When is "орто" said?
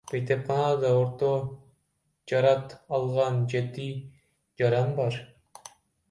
0.99-1.27